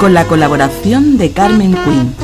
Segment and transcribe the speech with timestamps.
[0.00, 2.14] Con la colaboración de Carmen Quinn.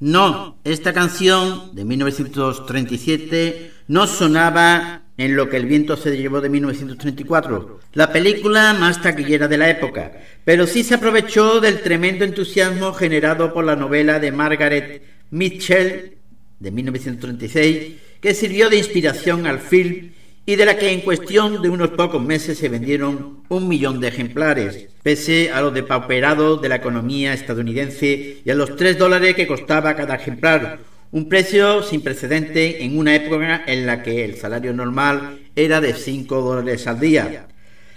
[0.00, 6.48] No, esta canción de 1937 no sonaba en lo que el viento se llevó de
[6.48, 10.12] 1934, la película más taquillera de la época,
[10.44, 16.18] pero sí se aprovechó del tremendo entusiasmo generado por la novela de Margaret Mitchell
[16.64, 20.10] de 1936, que sirvió de inspiración al film
[20.46, 24.08] y de la que en cuestión de unos pocos meses se vendieron un millón de
[24.08, 29.46] ejemplares, pese a lo depauperado de la economía estadounidense y a los tres dólares que
[29.46, 30.80] costaba cada ejemplar,
[31.12, 35.94] un precio sin precedente en una época en la que el salario normal era de
[35.94, 37.46] 5 dólares al día.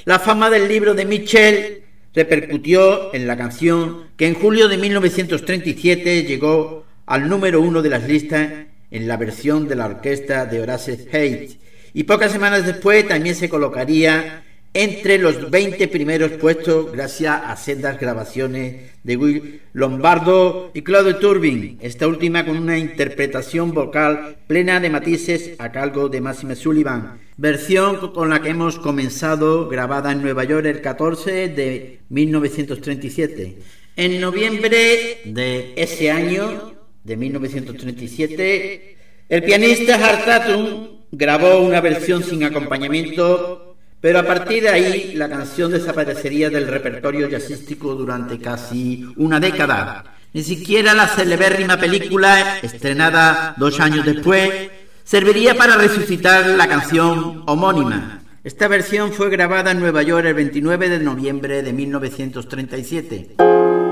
[0.06, 1.84] La fama del libro de Mitchell
[2.14, 8.08] repercutió en la canción que en julio de 1937 llegó al número uno de las
[8.08, 8.52] listas
[8.92, 11.58] en la versión de la orquesta de Horace Hayes
[11.94, 14.44] y pocas semanas después también se colocaría
[14.74, 21.80] entre los 20 primeros puestos gracias a sendas grabaciones de Will Lombardo y Claude Turbin,
[21.82, 28.12] esta última con una interpretación vocal plena de matices a cargo de Massimo Sullivan, versión
[28.12, 33.58] con la que hemos comenzado, grabada en Nueva York el 14 de 1937.
[33.96, 36.77] En noviembre de ese año,
[37.08, 38.98] de 1937,
[39.30, 43.68] el pianista Hartatum grabó una versión sin acompañamiento
[44.00, 50.04] pero a partir de ahí la canción desaparecería del repertorio jazzístico durante casi una década.
[50.34, 54.70] Ni siquiera la celebérrima película, estrenada dos años después,
[55.04, 58.22] serviría para resucitar la canción homónima.
[58.44, 63.87] Esta versión fue grabada en Nueva York el 29 de noviembre de 1937.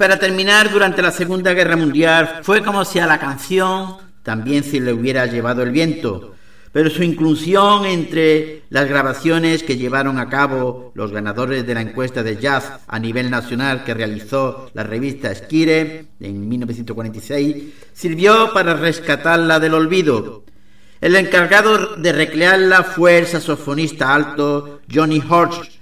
[0.00, 4.80] Para terminar, durante la Segunda Guerra Mundial fue como si a la canción también se
[4.80, 6.36] le hubiera llevado el viento,
[6.72, 12.22] pero su inclusión entre las grabaciones que llevaron a cabo los ganadores de la encuesta
[12.22, 19.60] de jazz a nivel nacional que realizó la revista Skire en 1946 sirvió para rescatarla
[19.60, 20.44] del olvido.
[21.02, 25.78] El encargado de recrearla fue el saxofonista alto Johnny Hodge,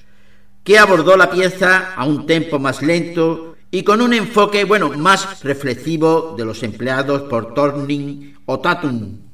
[0.64, 5.42] que abordó la pieza a un tempo más lento y con un enfoque, bueno, más
[5.42, 9.27] reflexivo de los empleados por Turning o Tatum.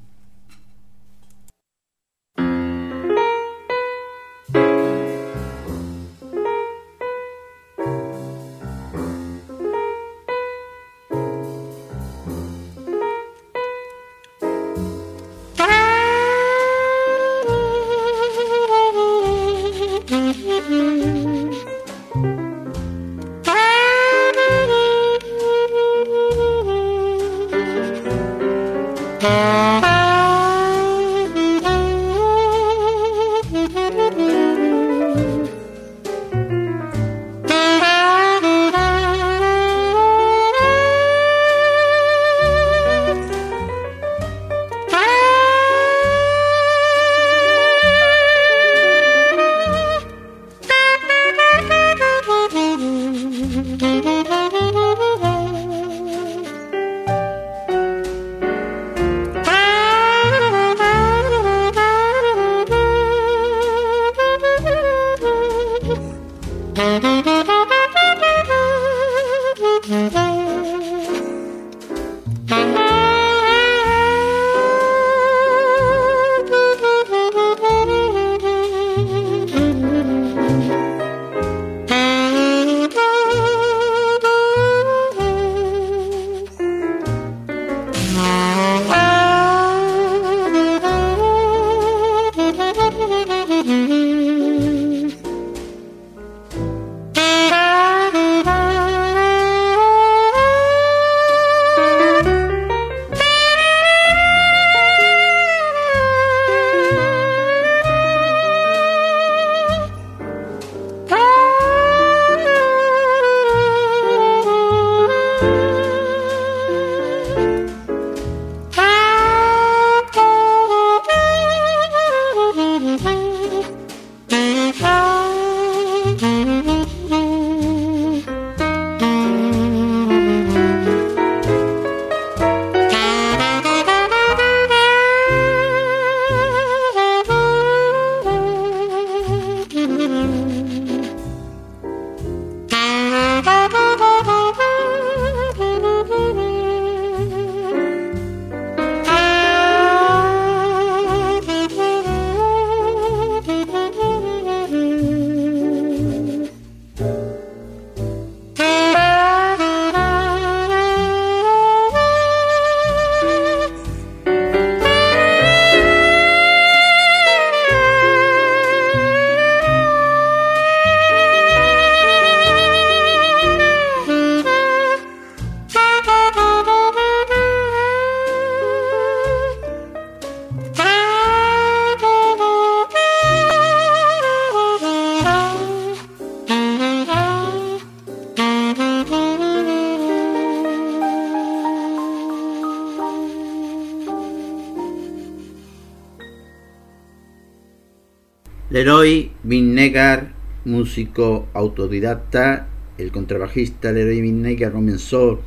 [200.64, 202.66] Músico autodidacta,
[202.98, 205.40] el contrabajista Leroy Vinnegar comenzó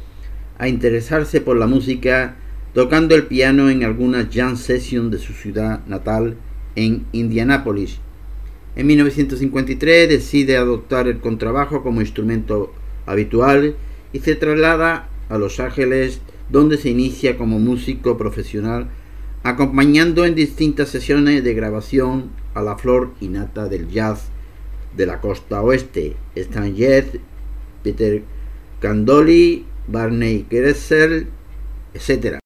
[0.58, 2.38] a interesarse por la música
[2.74, 6.38] tocando el piano en algunas jam sessions de su ciudad natal
[6.78, 8.00] en Indianápolis.
[8.78, 12.74] En 1953 decide adoptar el contrabajo como instrumento
[13.06, 13.76] habitual
[14.14, 18.88] y se traslada a Los Ángeles donde se inicia como músico profesional
[19.44, 24.32] acompañando en distintas sesiones de grabación a la flor y nata del jazz
[24.98, 27.20] de la costa oeste, Stan Getz,
[27.84, 28.24] Peter
[28.82, 31.28] Candoli, Barney Kessel,
[31.94, 32.40] etc.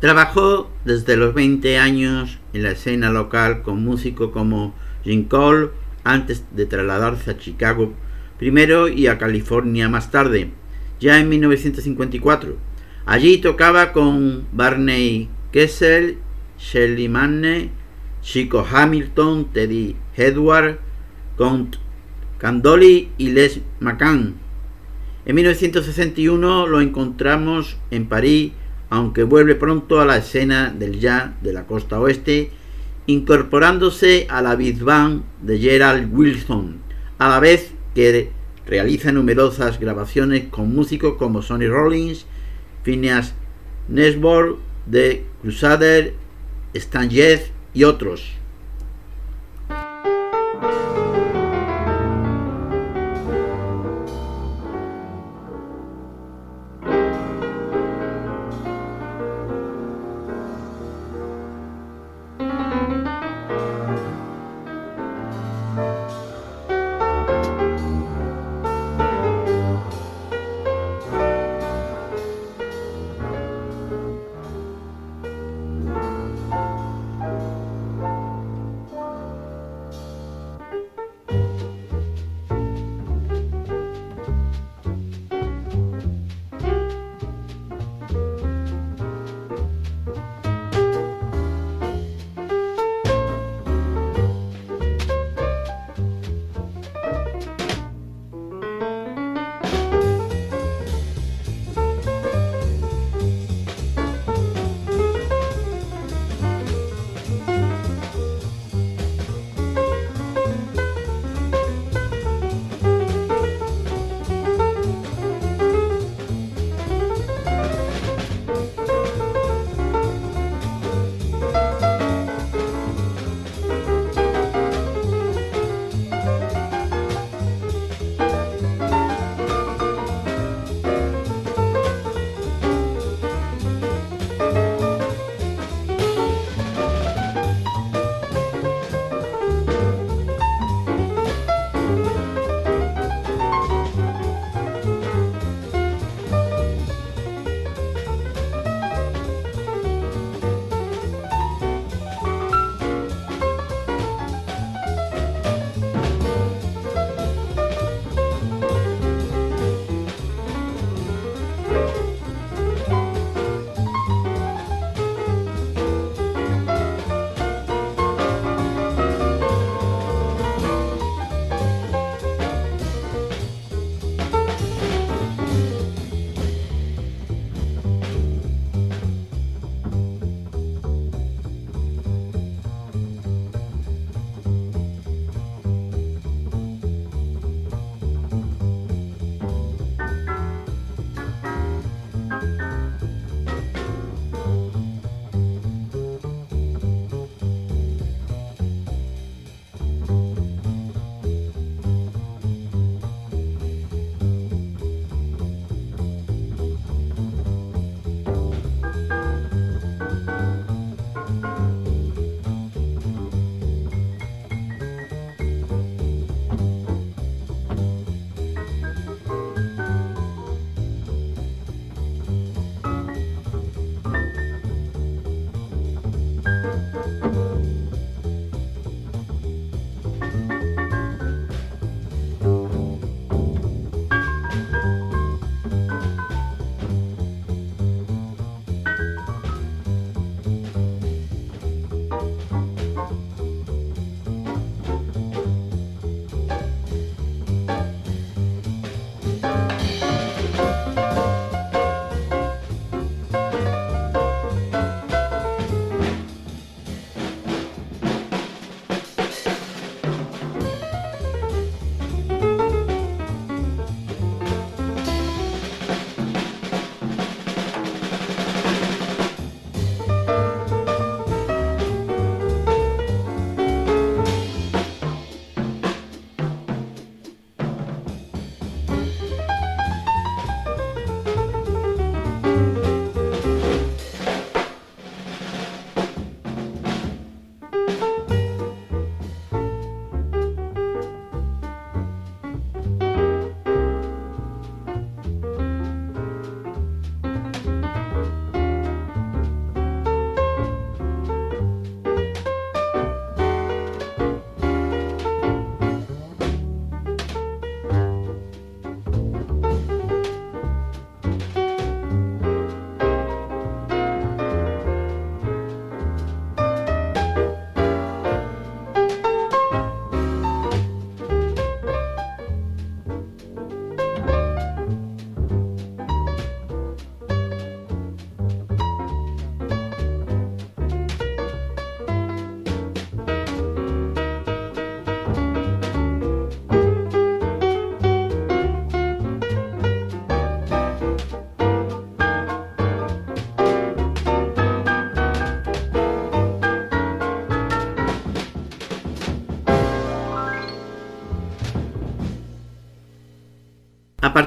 [0.00, 5.70] Trabajó desde los 20 años en la escena local con músicos como Jim Cole
[6.04, 7.92] antes de trasladarse a Chicago
[8.38, 10.50] primero y a California más tarde,
[11.00, 12.56] ya en 1954.
[13.06, 16.18] Allí tocaba con Barney Kessel,
[16.58, 17.70] Shelley Manne,
[18.22, 20.78] Chico Hamilton, Teddy Edward,
[21.36, 21.76] Count
[22.38, 24.34] Candoli y Les McCann.
[25.26, 28.52] En 1961 lo encontramos en París,
[28.90, 32.50] aunque vuelve pronto a la escena del jazz de la costa oeste,
[33.06, 36.78] incorporándose a la Big Band de Gerald Wilson,
[37.18, 38.30] a la vez que
[38.66, 42.26] realiza numerosas grabaciones con músicos como Sonny Rollins,
[42.82, 43.34] Phineas
[43.88, 44.58] Nesbor,
[44.90, 46.14] The Crusader,
[46.74, 48.37] Stan Getz y otros.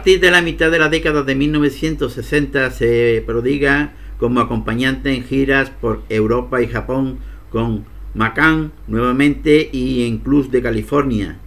[0.01, 5.69] Partir de la mitad de la década de 1960 se prodiga como acompañante en giras
[5.69, 7.19] por Europa y Japón
[7.51, 7.85] con
[8.15, 11.37] Macán nuevamente y en Clubs de California.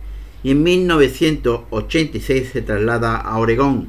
[0.44, 3.88] Y en 1986 se traslada a Oregón,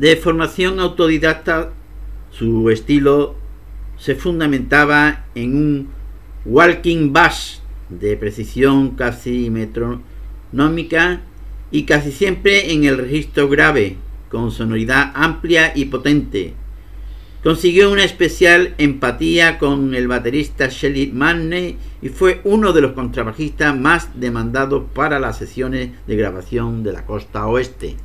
[0.00, 1.72] De formación autodidacta,
[2.30, 3.34] su estilo
[3.98, 5.88] se fundamentaba en un
[6.46, 7.60] walking bass
[7.90, 11.20] de precisión casi metronómica
[11.70, 13.98] y casi siempre en el registro grave,
[14.30, 16.54] con sonoridad amplia y potente.
[17.42, 23.78] Consiguió una especial empatía con el baterista Shelly Manne y fue uno de los contrabajistas
[23.78, 27.96] más demandados para las sesiones de grabación de la costa oeste.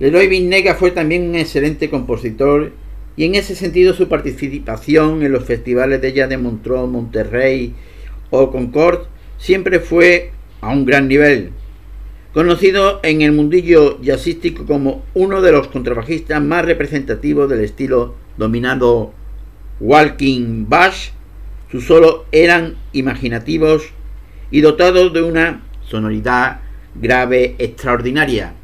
[0.00, 2.72] Leroy Vinnega fue también un excelente compositor
[3.16, 7.74] y en ese sentido su participación en los festivales de jazz de Montreux, Monterrey
[8.30, 10.30] o Concord siempre fue
[10.62, 11.50] a un gran nivel.
[12.32, 19.12] Conocido en el mundillo jazzístico como uno de los contrabajistas más representativos del estilo dominado
[19.80, 21.10] Walking Bash,
[21.70, 23.90] sus solos eran imaginativos
[24.50, 26.60] y dotados de una sonoridad
[26.94, 28.54] grave extraordinaria.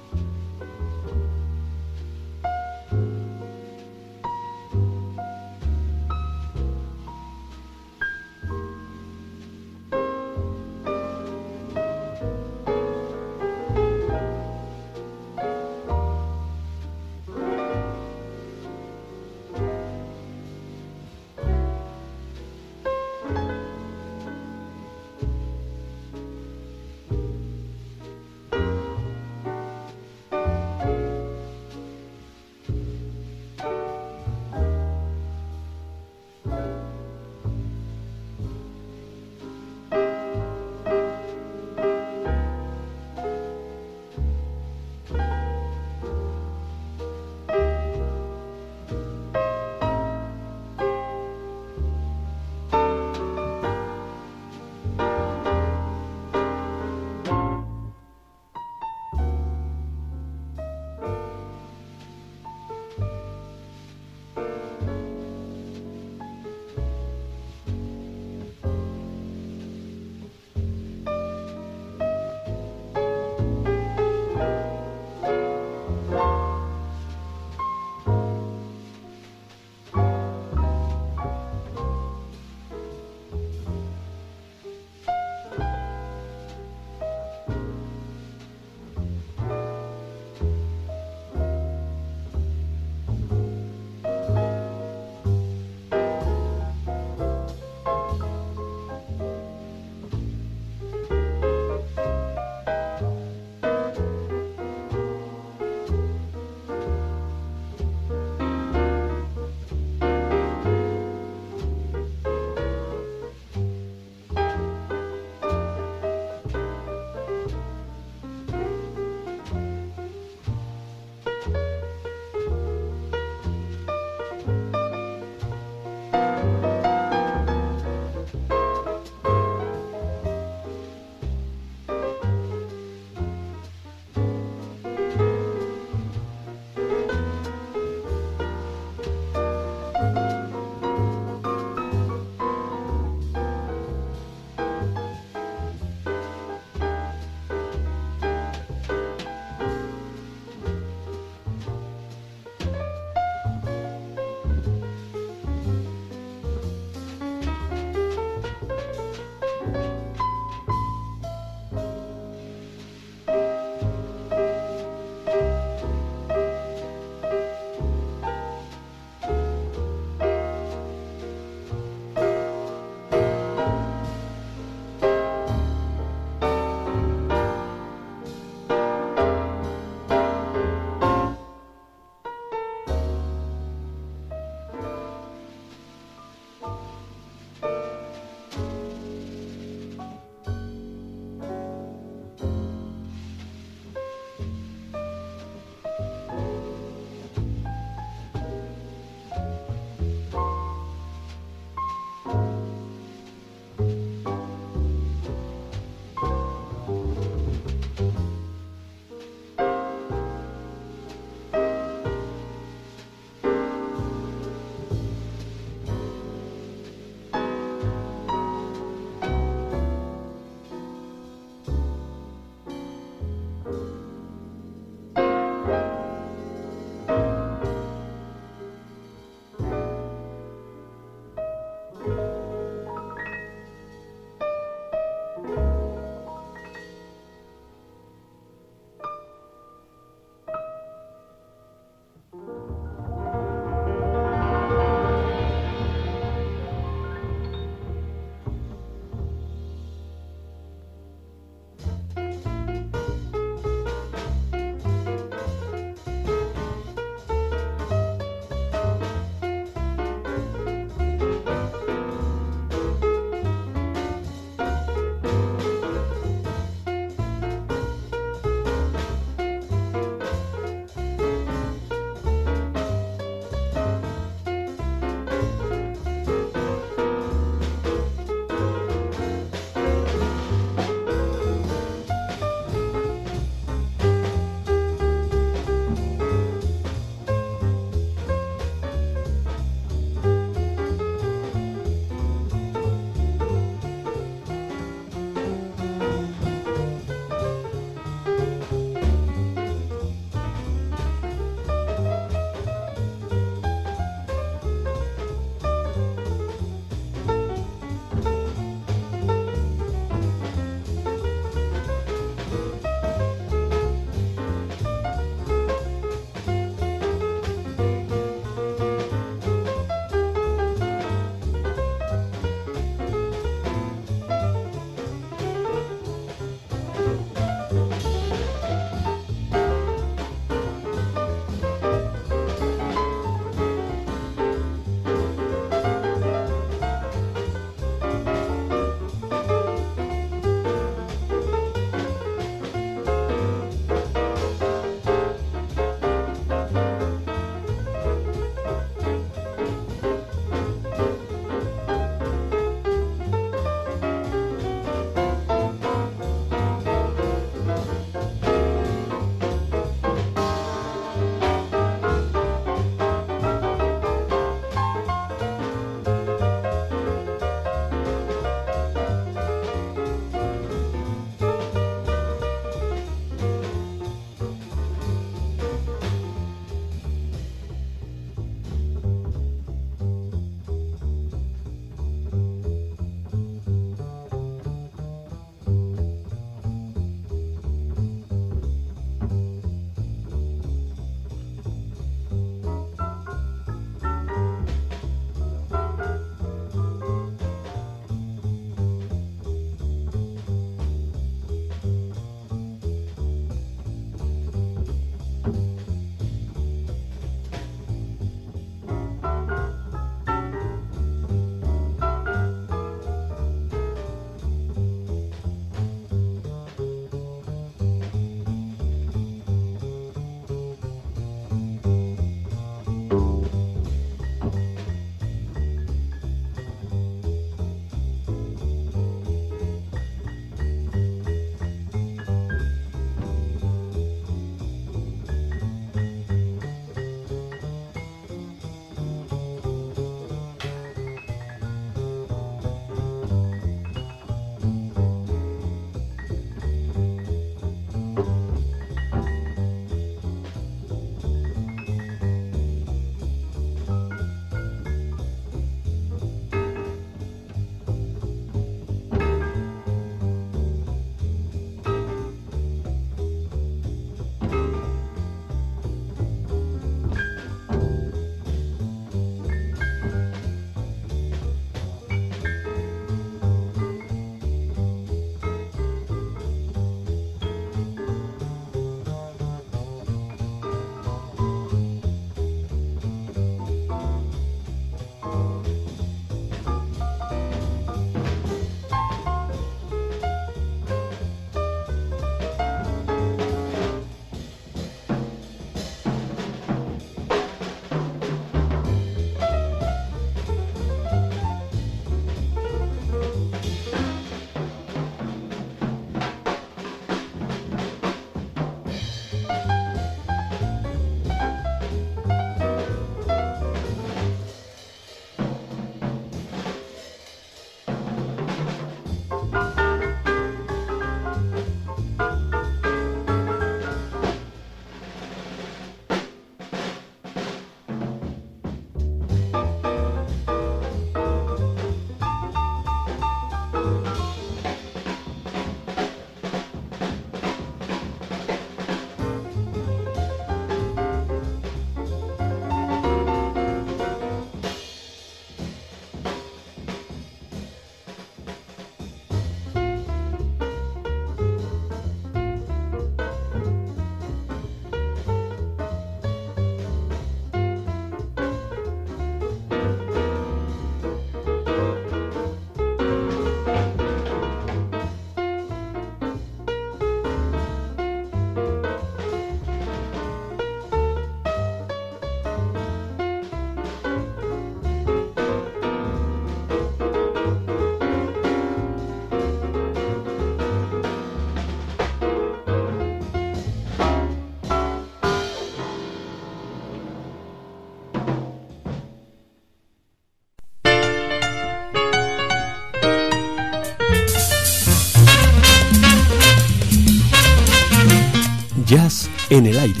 [599.58, 600.00] En el aire.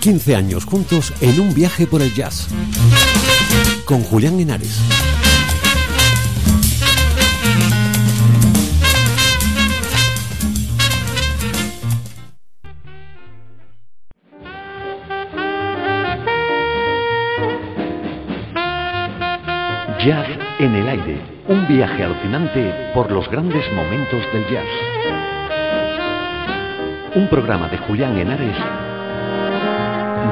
[0.00, 2.48] 15 años juntos en un viaje por el jazz.
[3.84, 4.80] Con Julián Henares.
[20.04, 20.26] Jazz
[20.58, 25.13] en el aire, un viaje alucinante por los grandes momentos del jazz.
[27.16, 28.56] Un programa de Julián Henares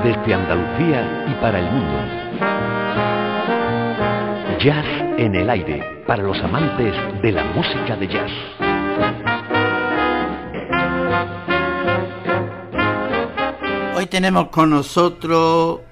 [0.02, 1.98] desde Andalucía y para el mundo.
[4.58, 8.32] Jazz en el aire, para los amantes de la música de jazz.
[13.94, 15.82] Hoy tenemos con nosotros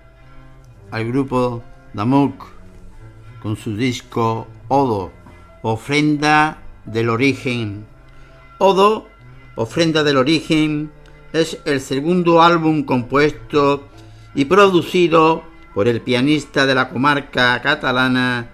[0.90, 1.62] al grupo
[1.94, 2.46] Damuk
[3.40, 5.12] con su disco Odo,
[5.62, 7.86] Ofrenda del Origen.
[8.58, 9.09] Odo,
[9.60, 10.90] Ofrenda del Origen,
[11.34, 13.86] es el segundo álbum compuesto
[14.34, 15.44] y producido
[15.74, 18.48] por el pianista de la comarca catalana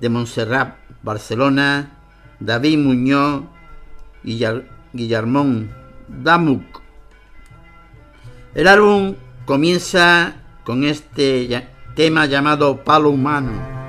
[0.00, 1.92] de Montserrat, Barcelona,
[2.40, 3.44] David Muñoz
[4.24, 5.70] Guillermón
[6.08, 6.82] Damuc.
[8.56, 9.14] El álbum
[9.44, 13.81] comienza con este tema llamado Palo Humano.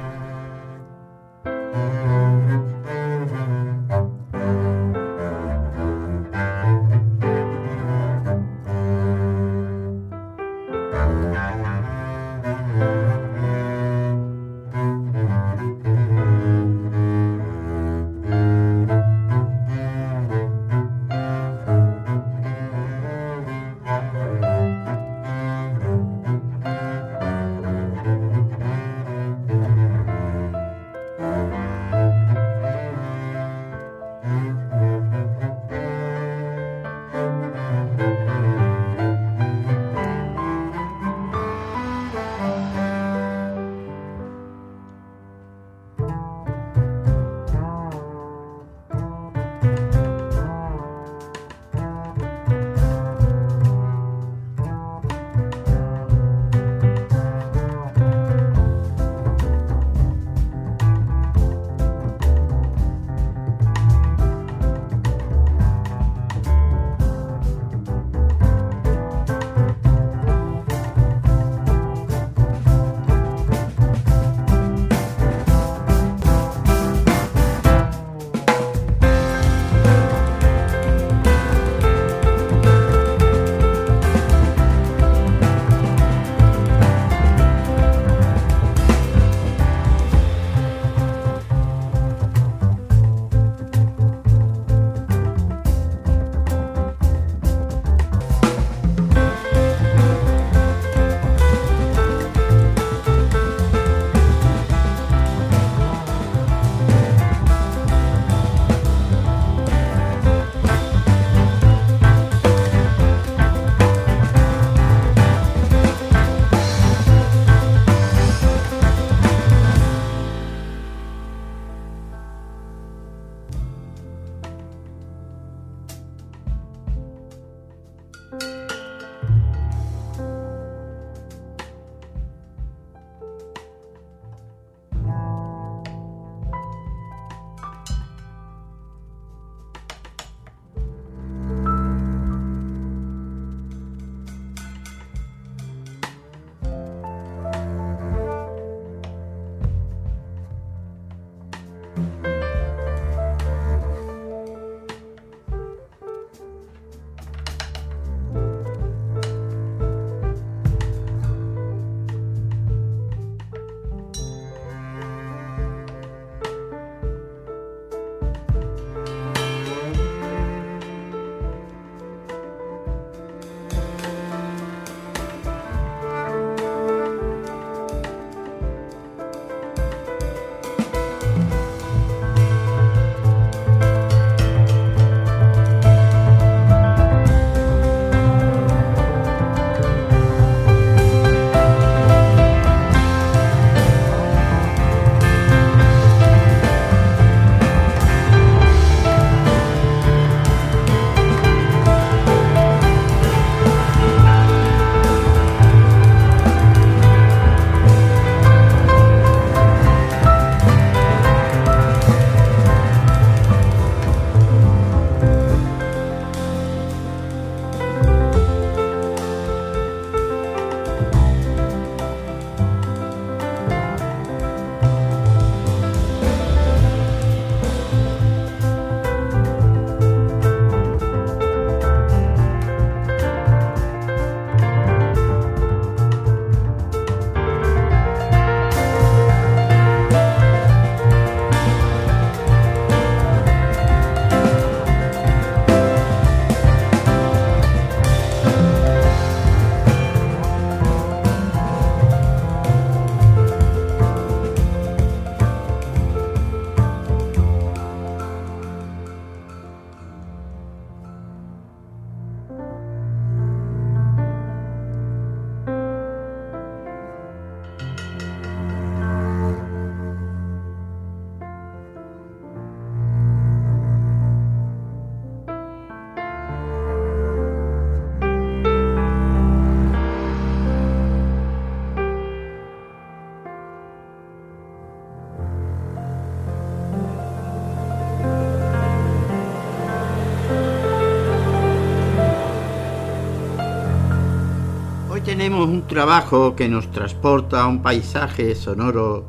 [295.44, 299.26] Tenemos un trabajo que nos transporta a un paisaje sonoro,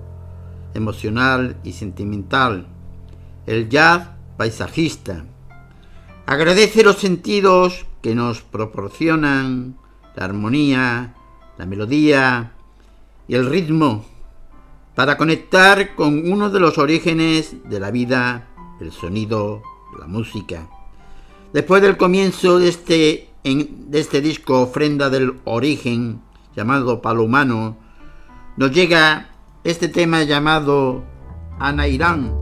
[0.72, 2.68] emocional y sentimental.
[3.46, 5.24] El jazz paisajista.
[6.24, 9.76] Agradece los sentidos que nos proporcionan
[10.14, 11.16] la armonía,
[11.58, 12.52] la melodía
[13.26, 14.04] y el ritmo
[14.94, 18.50] para conectar con uno de los orígenes de la vida,
[18.80, 19.62] el sonido,
[19.98, 20.68] la música.
[21.52, 26.22] Después del comienzo de este, de este disco Ofrenda del Origen,
[26.56, 27.76] llamado Palomano,
[28.56, 29.28] nos llega
[29.64, 31.04] este tema llamado
[31.60, 32.32] Anairán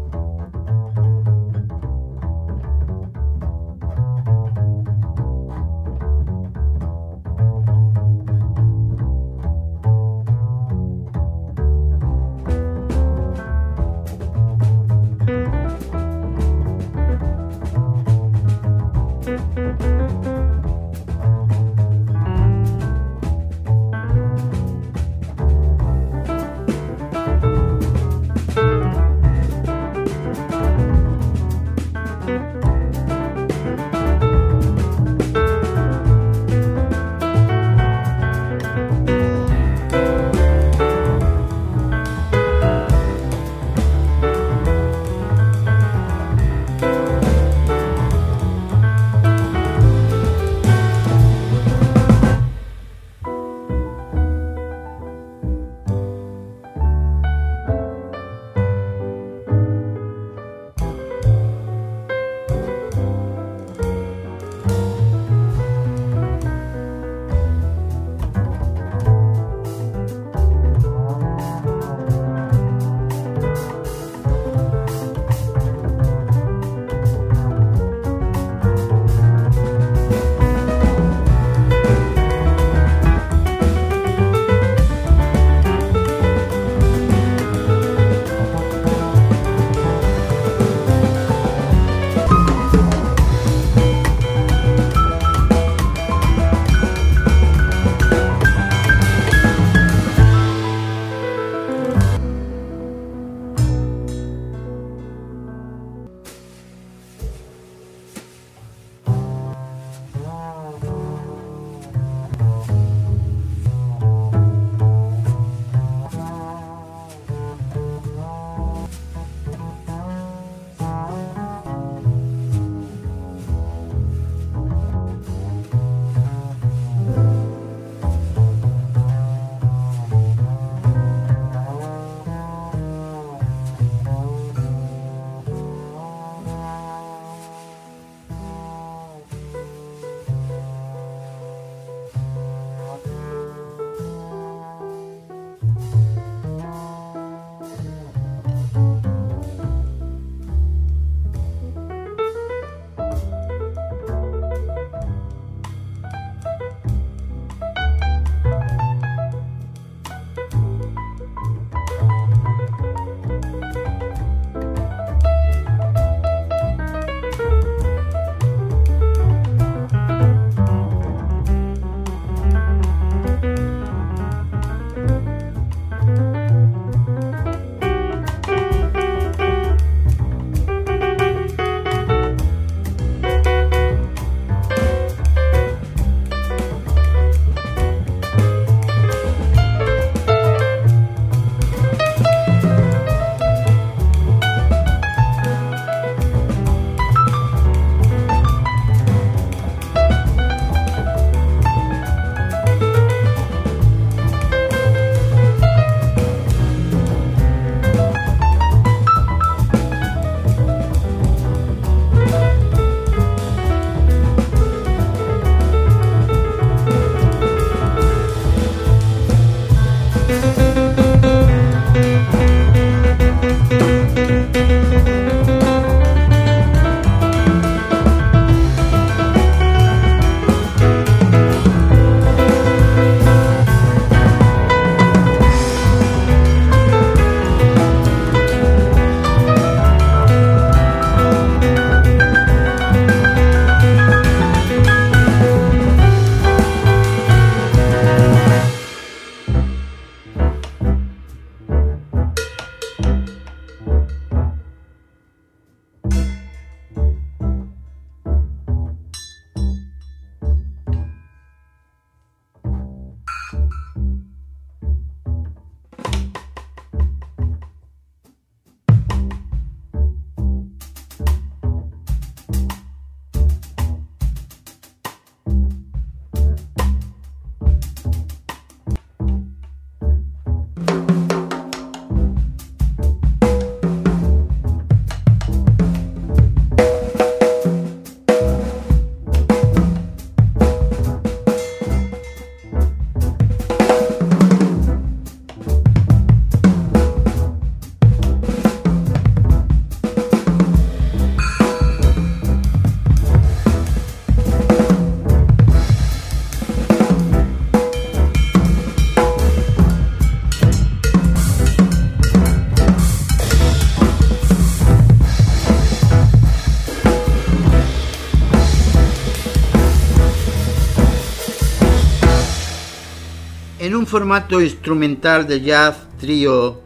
[324.12, 326.82] formato instrumental de jazz, trío,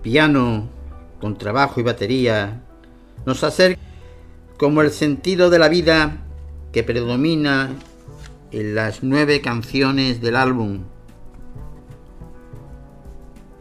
[0.00, 0.66] piano,
[1.20, 2.62] con trabajo y batería,
[3.26, 3.78] nos acerca
[4.56, 6.24] como el sentido de la vida
[6.72, 7.68] que predomina
[8.50, 10.84] en las nueve canciones del álbum.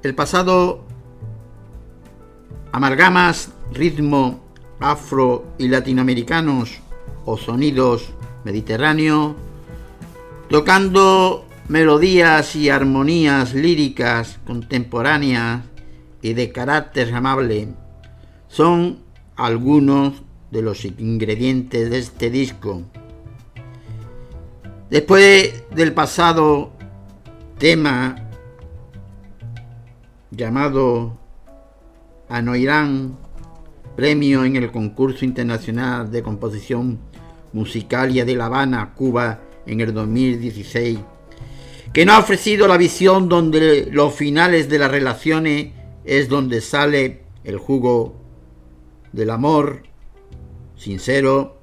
[0.02, 0.86] El pasado
[2.72, 4.40] amalgamas ritmo
[4.80, 6.80] afro y latinoamericanos
[7.26, 8.14] o sonidos
[8.46, 9.36] mediterráneos,
[10.48, 15.64] tocando melodías y armonías líricas contemporáneas
[16.22, 17.70] y de carácter amable,
[18.48, 19.00] son
[19.36, 20.22] algunos
[20.52, 22.84] de los ingredientes de este disco.
[24.90, 26.72] Después del pasado
[27.58, 28.16] tema
[30.32, 31.18] llamado
[32.30, 33.18] Anoirán,
[33.96, 37.00] premio en el concurso internacional de composición
[37.54, 41.00] musicalia de La Habana, Cuba, en el 2016,
[41.94, 45.68] que nos ha ofrecido la visión donde los finales de las relaciones
[46.04, 48.16] es donde sale el jugo
[49.12, 49.84] del amor
[50.76, 51.60] sincero,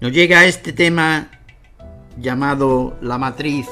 [0.00, 1.30] nos llega este tema
[2.18, 3.66] llamado La Matriz.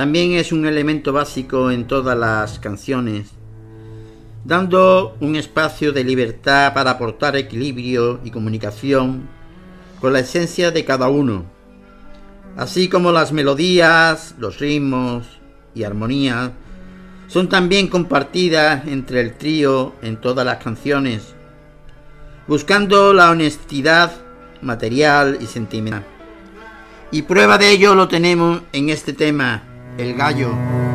[0.00, 3.32] También es un elemento básico en todas las canciones,
[4.46, 9.28] dando un espacio de libertad para aportar equilibrio y comunicación
[10.00, 11.44] con la esencia de cada uno,
[12.56, 15.26] así como las melodías, los ritmos
[15.74, 16.52] y armonías
[17.26, 21.34] son también compartidas entre el trío en todas las canciones,
[22.48, 24.12] buscando la honestidad
[24.62, 26.06] material y sentimental.
[27.10, 29.64] Y prueba de ello lo tenemos en este tema,
[30.00, 30.89] el gallo.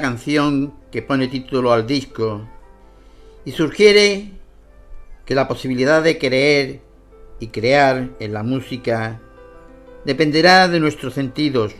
[0.00, 2.48] Canción que pone título al disco
[3.44, 4.32] y sugiere
[5.24, 6.80] que la posibilidad de creer
[7.40, 9.20] y crear en la música
[10.04, 11.74] dependerá de nuestros sentidos,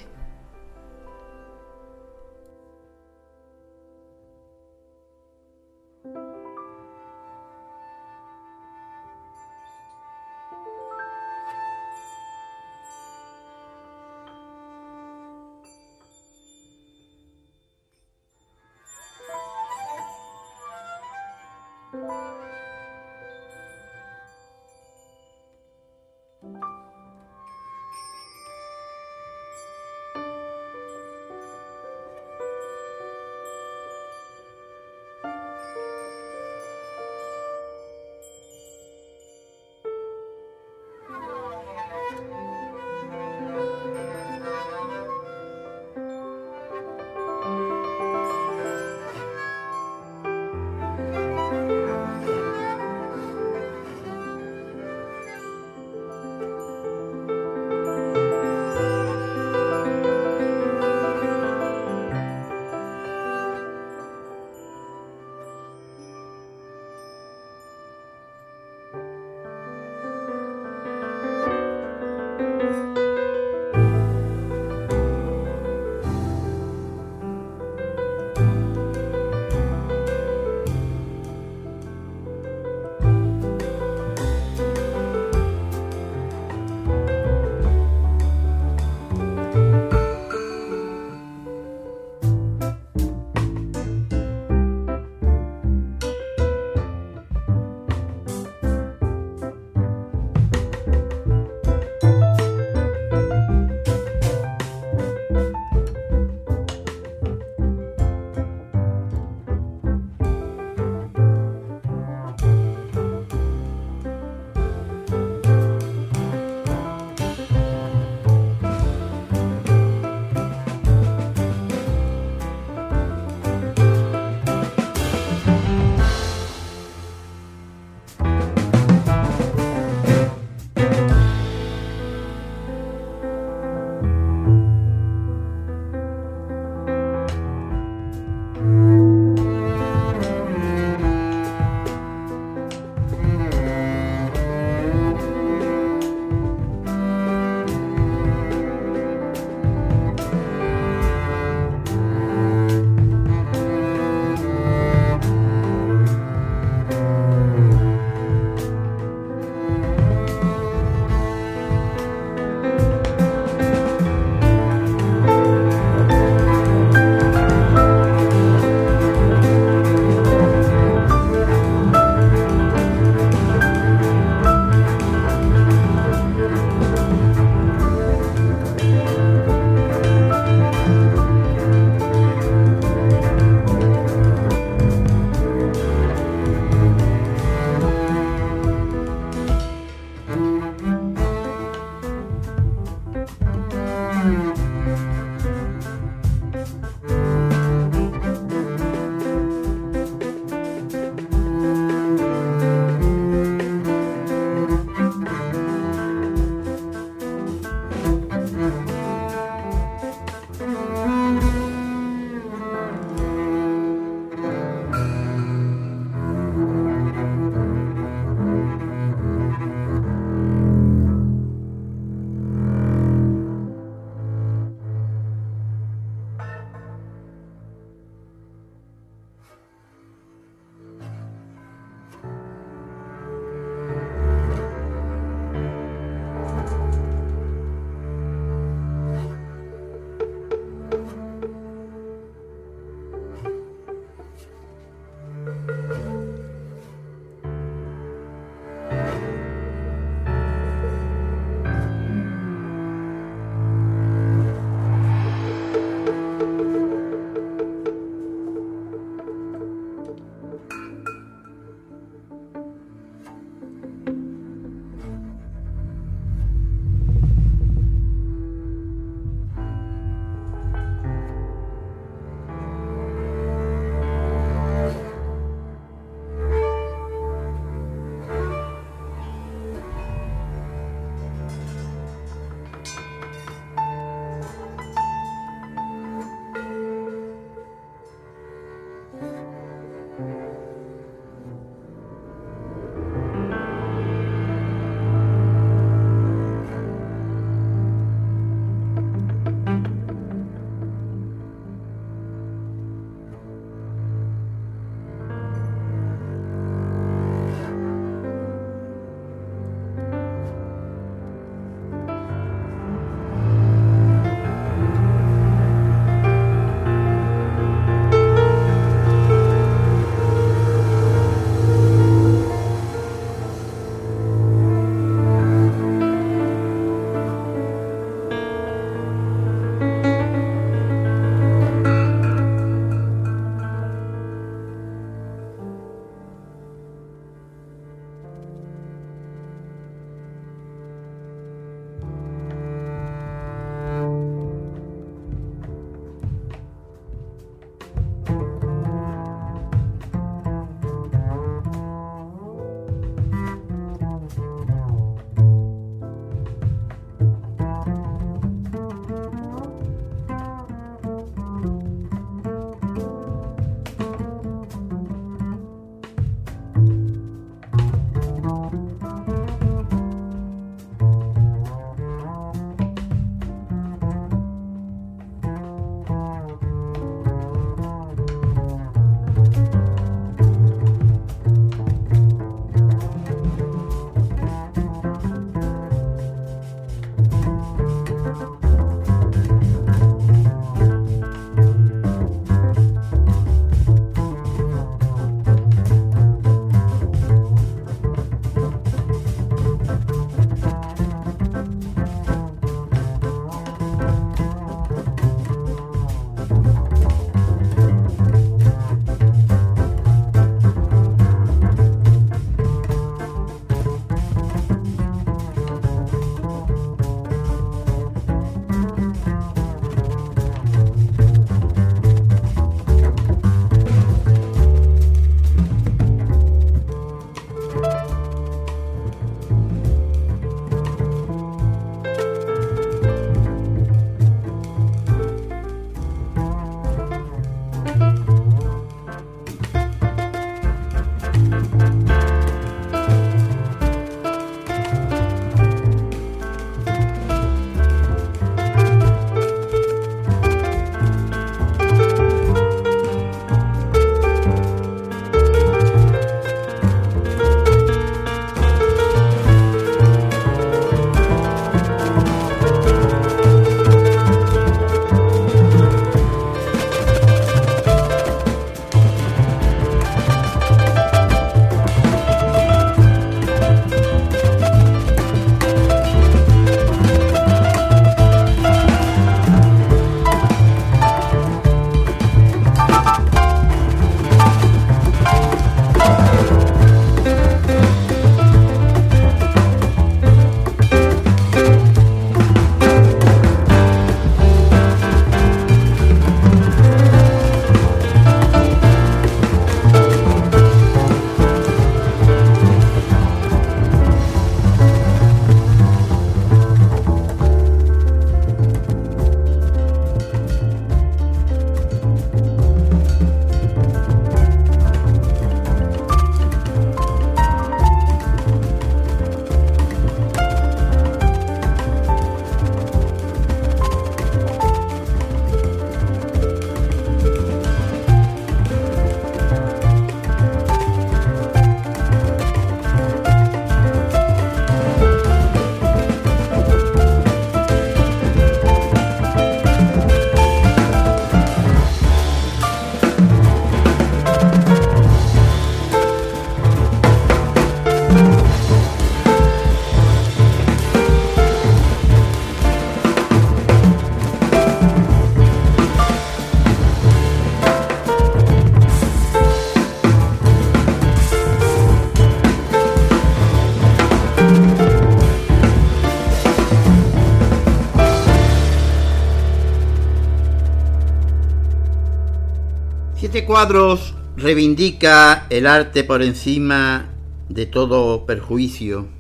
[573.47, 577.07] cuadros reivindica el arte por encima
[577.49, 579.16] de todo perjuicio.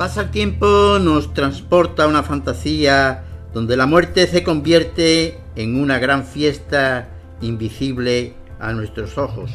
[0.00, 3.22] Pasa el tiempo, nos transporta a una fantasía
[3.52, 7.10] donde la muerte se convierte en una gran fiesta
[7.42, 9.50] invisible a nuestros ojos.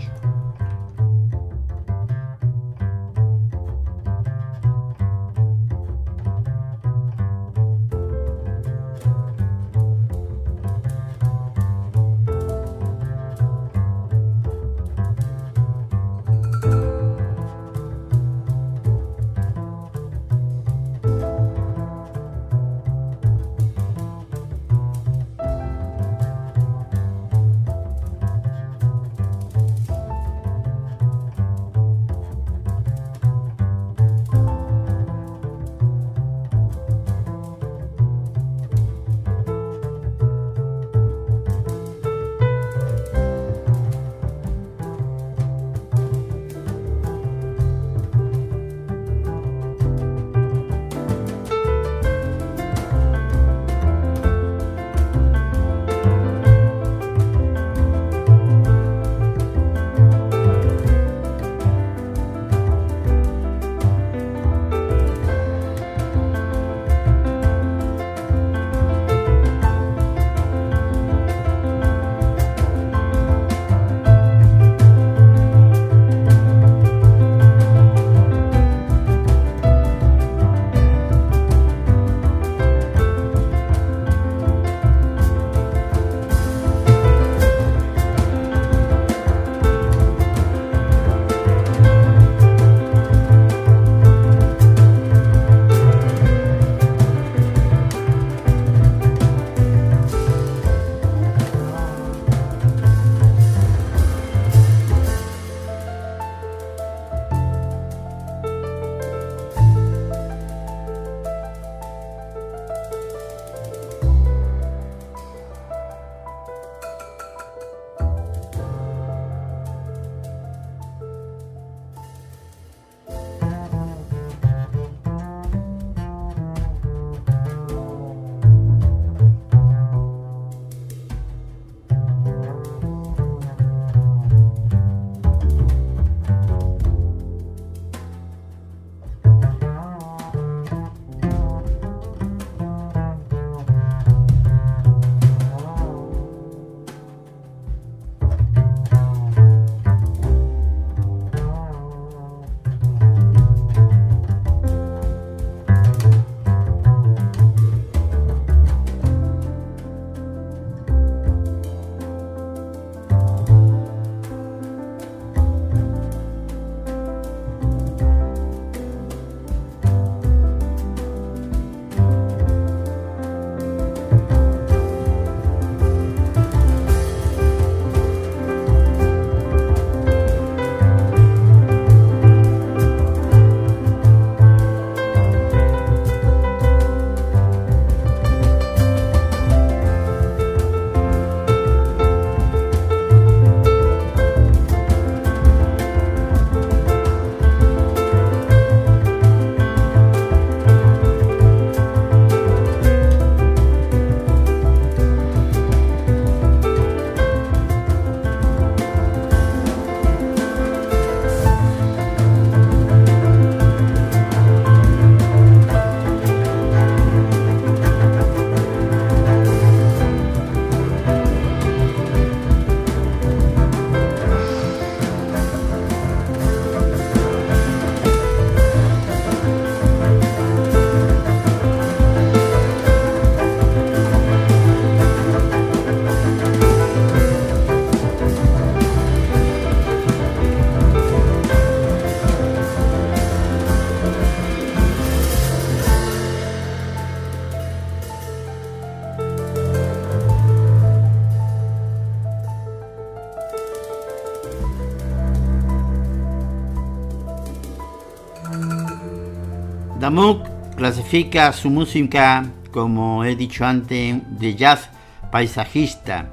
[260.06, 260.46] Damuk
[260.78, 264.88] clasifica su música, como he dicho antes, de jazz
[265.32, 266.30] paisajista.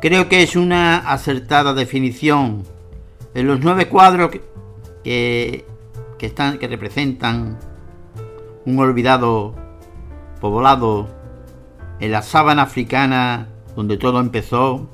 [0.00, 2.62] Creo que es una acertada definición.
[3.34, 4.30] En los nueve cuadros
[5.02, 5.66] que,
[6.20, 7.58] están, que representan
[8.64, 9.56] un olvidado
[10.40, 11.08] poblado
[11.98, 14.88] en la sábana africana donde todo empezó,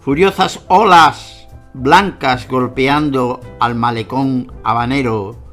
[0.00, 5.43] furiosas olas blancas golpeando al malecón habanero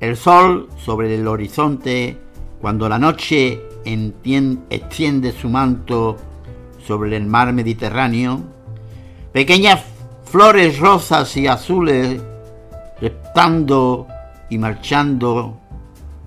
[0.00, 2.16] El sol sobre el horizonte,
[2.60, 6.16] cuando la noche extiende su manto
[6.86, 8.40] sobre el mar Mediterráneo,
[9.32, 9.82] pequeñas
[10.24, 12.22] flores rosas y azules
[13.00, 14.06] reptando
[14.50, 15.58] y marchando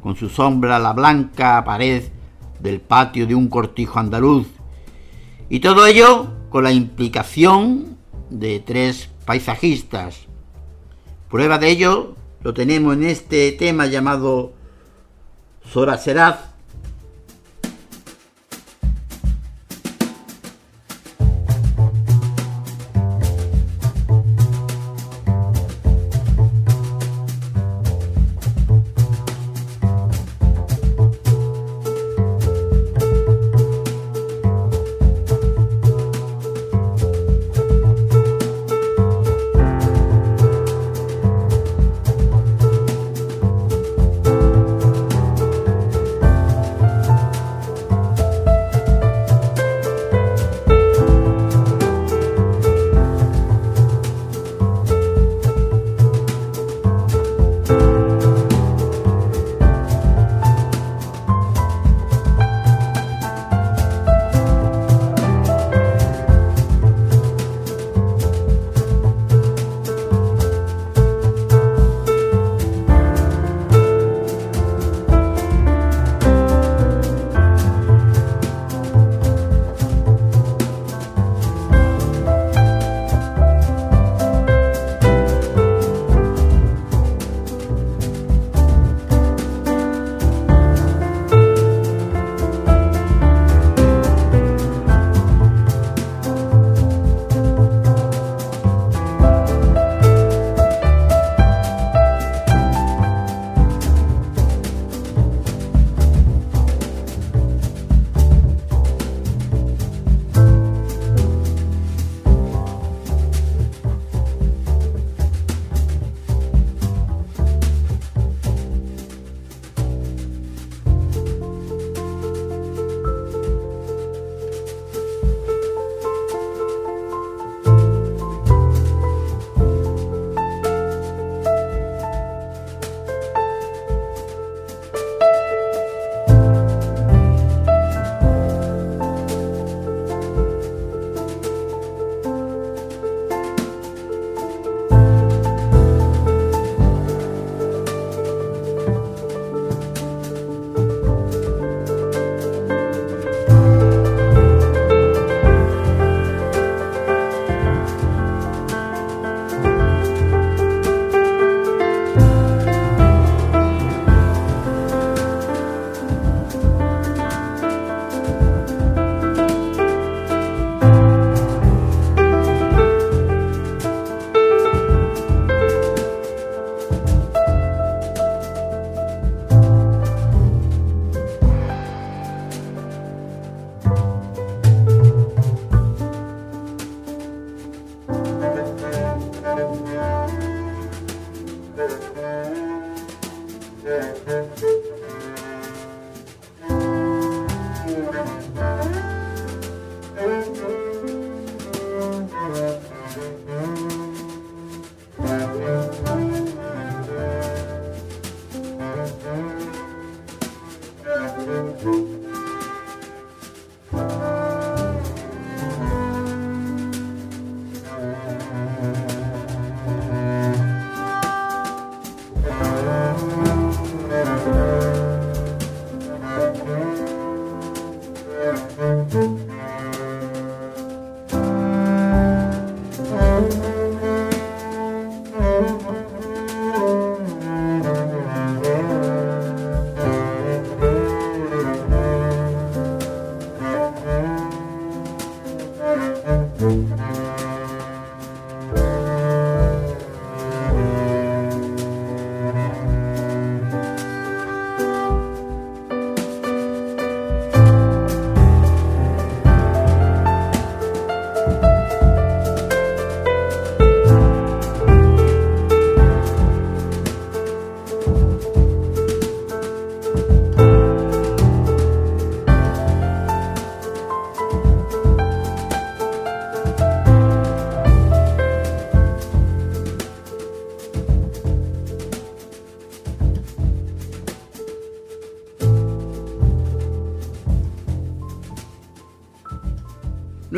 [0.01, 2.03] con su sombra la blanca pared
[2.59, 4.47] del patio de un cortijo andaluz.
[5.49, 7.97] Y todo ello con la implicación
[8.29, 10.27] de tres paisajistas.
[11.29, 14.53] Prueba de ello lo tenemos en este tema llamado
[15.71, 15.97] Sora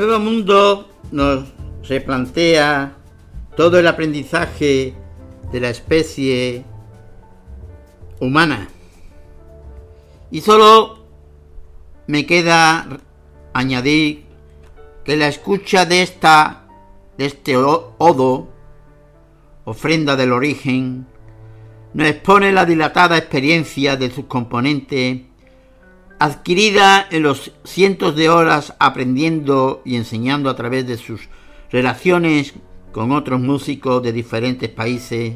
[0.05, 1.45] Nuevo Mundo nos
[1.87, 2.97] replantea
[3.55, 4.93] todo el aprendizaje
[5.49, 6.65] de la especie
[8.19, 8.67] humana.
[10.29, 11.05] Y solo
[12.07, 12.99] me queda
[13.53, 14.25] añadir
[15.05, 16.65] que la escucha de esta
[17.17, 18.49] de este odo,
[19.63, 21.07] ofrenda del origen,
[21.93, 25.21] nos expone la dilatada experiencia de sus componentes
[26.23, 31.27] adquirida en los cientos de horas aprendiendo y enseñando a través de sus
[31.69, 32.53] relaciones
[32.93, 35.35] con otros músicos de diferentes países,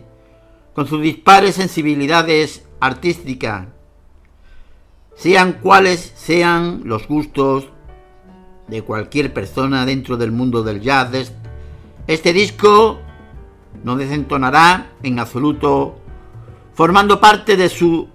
[0.73, 3.67] con sus dispares sensibilidades artísticas,
[5.13, 7.67] sean cuales sean los gustos
[8.69, 11.33] de cualquier persona dentro del mundo del jazz.
[12.07, 13.01] Este disco
[13.83, 15.99] no desentonará en absoluto,
[16.73, 18.07] formando parte de su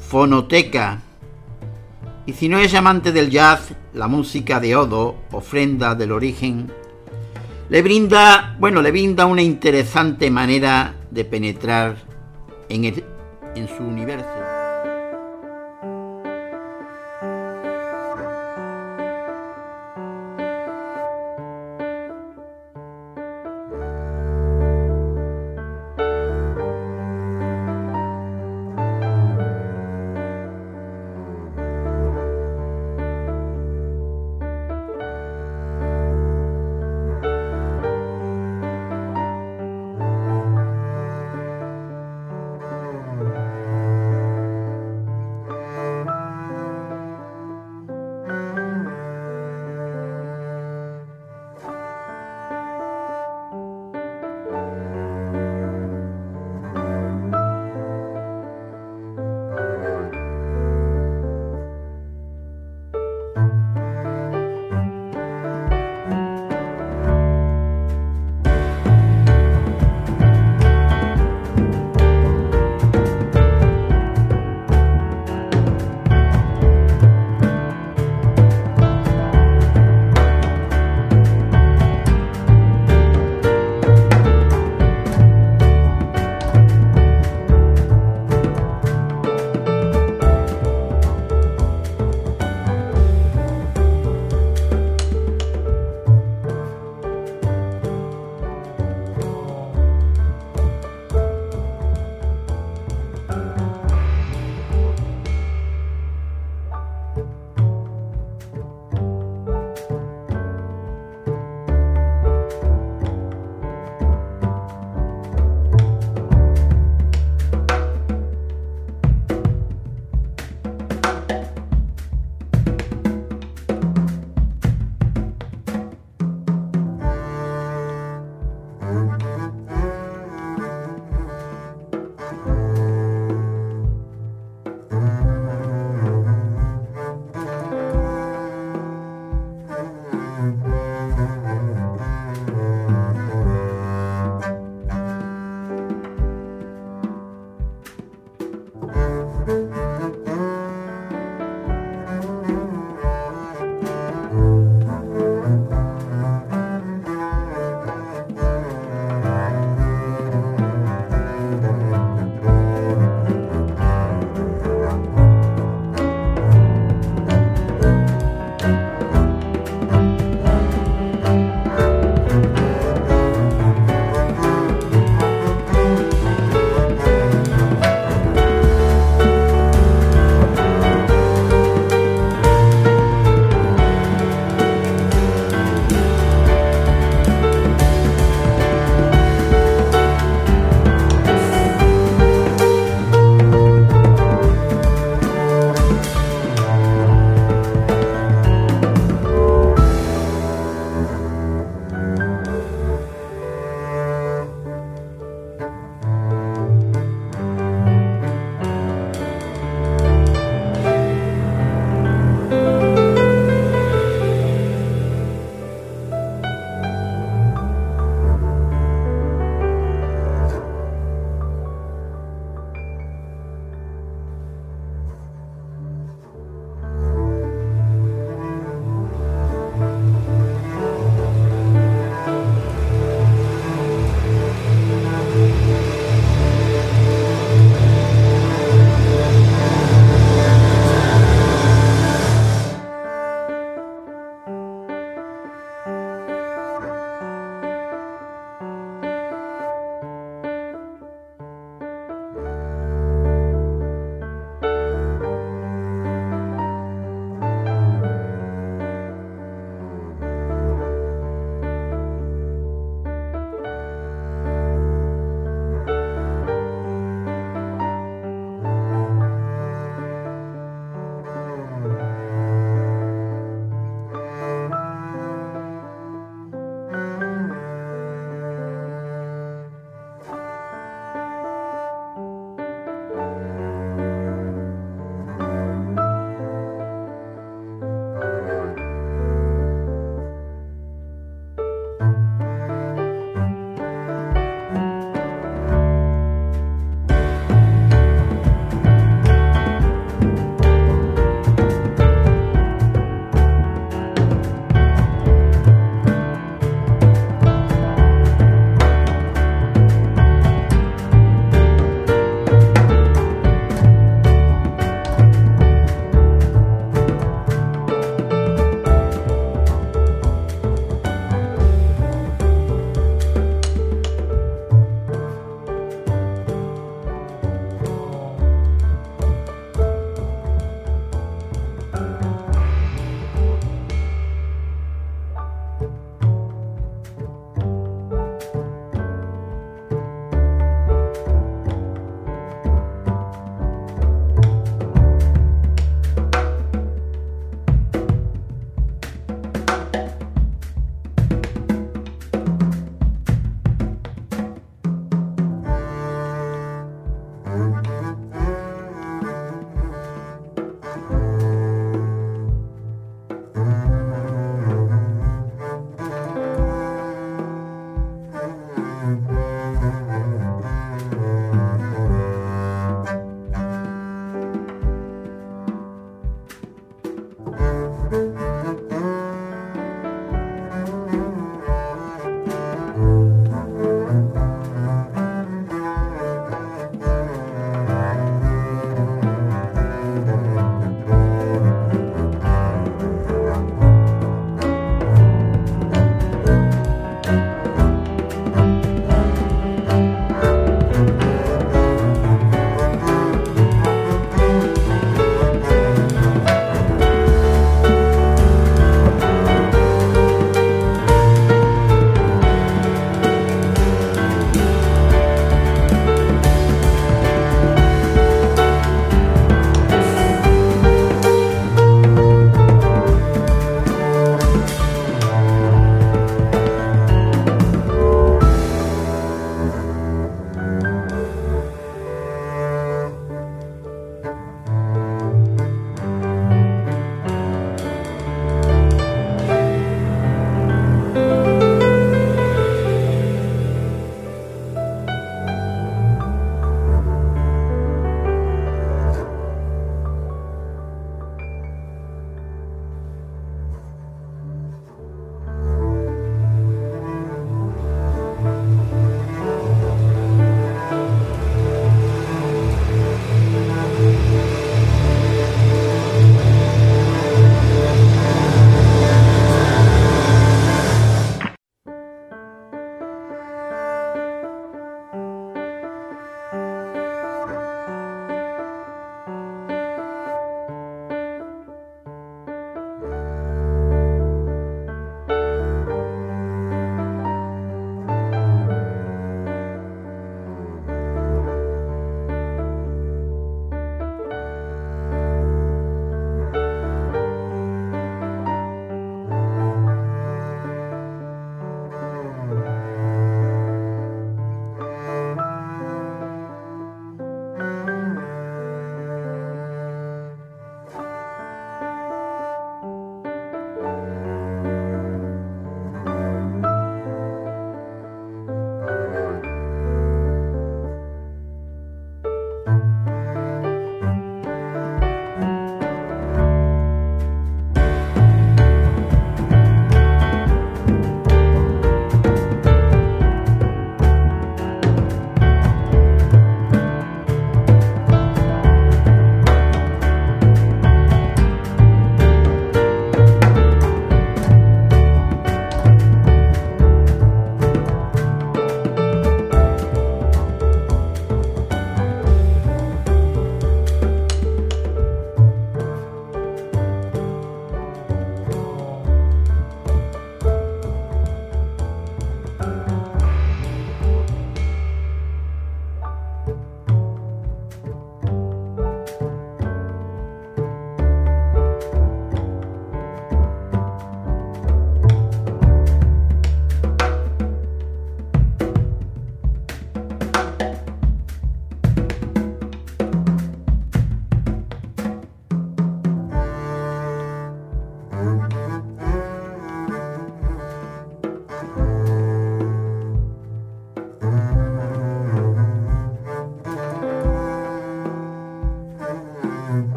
[0.00, 1.03] fonoteca.
[2.26, 6.70] Y si no es amante del jazz, la música de Odo, ofrenda del origen,
[7.68, 11.96] le brinda, bueno, le brinda una interesante manera de penetrar
[12.68, 14.43] en, en su universo.